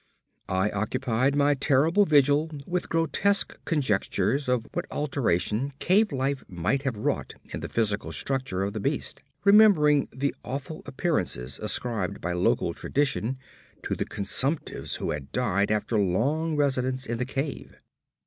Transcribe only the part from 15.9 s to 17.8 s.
long residence in the cave.